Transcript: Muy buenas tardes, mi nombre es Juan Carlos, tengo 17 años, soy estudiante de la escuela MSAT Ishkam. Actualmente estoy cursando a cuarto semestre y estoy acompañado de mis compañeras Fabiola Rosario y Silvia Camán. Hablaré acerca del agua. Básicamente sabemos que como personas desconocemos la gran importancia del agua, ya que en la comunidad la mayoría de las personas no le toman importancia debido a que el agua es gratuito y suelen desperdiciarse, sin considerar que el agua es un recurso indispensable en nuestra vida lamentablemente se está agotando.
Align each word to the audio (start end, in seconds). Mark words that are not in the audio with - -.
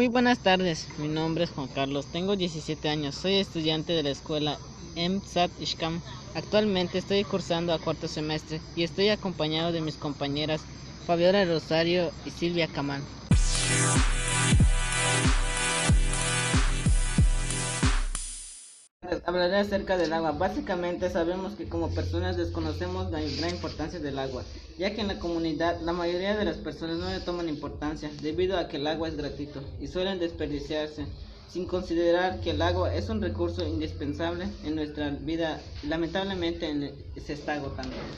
Muy 0.00 0.08
buenas 0.08 0.38
tardes, 0.38 0.88
mi 0.96 1.08
nombre 1.08 1.44
es 1.44 1.50
Juan 1.50 1.68
Carlos, 1.68 2.06
tengo 2.10 2.34
17 2.34 2.88
años, 2.88 3.14
soy 3.14 3.34
estudiante 3.34 3.92
de 3.92 4.02
la 4.02 4.08
escuela 4.08 4.58
MSAT 4.96 5.50
Ishkam. 5.60 6.00
Actualmente 6.34 6.96
estoy 6.96 7.22
cursando 7.24 7.74
a 7.74 7.78
cuarto 7.78 8.08
semestre 8.08 8.62
y 8.74 8.82
estoy 8.84 9.10
acompañado 9.10 9.72
de 9.72 9.82
mis 9.82 9.98
compañeras 9.98 10.62
Fabiola 11.06 11.44
Rosario 11.44 12.14
y 12.24 12.30
Silvia 12.30 12.66
Camán. 12.66 13.04
Hablaré 19.26 19.58
acerca 19.58 19.98
del 19.98 20.12
agua. 20.12 20.32
Básicamente 20.32 21.10
sabemos 21.10 21.54
que 21.54 21.68
como 21.68 21.90
personas 21.90 22.36
desconocemos 22.36 23.10
la 23.10 23.20
gran 23.20 23.50
importancia 23.50 24.00
del 24.00 24.18
agua, 24.18 24.42
ya 24.78 24.94
que 24.94 25.02
en 25.02 25.08
la 25.08 25.18
comunidad 25.18 25.80
la 25.82 25.92
mayoría 25.92 26.36
de 26.36 26.44
las 26.44 26.56
personas 26.56 26.98
no 26.98 27.10
le 27.10 27.20
toman 27.20 27.48
importancia 27.48 28.10
debido 28.22 28.58
a 28.58 28.68
que 28.68 28.78
el 28.78 28.86
agua 28.86 29.08
es 29.08 29.16
gratuito 29.16 29.60
y 29.80 29.88
suelen 29.88 30.18
desperdiciarse, 30.18 31.06
sin 31.48 31.66
considerar 31.66 32.40
que 32.40 32.50
el 32.50 32.62
agua 32.62 32.94
es 32.94 33.08
un 33.08 33.20
recurso 33.20 33.66
indispensable 33.66 34.46
en 34.64 34.76
nuestra 34.76 35.10
vida 35.10 35.60
lamentablemente 35.82 36.94
se 37.24 37.32
está 37.32 37.54
agotando. 37.54 37.96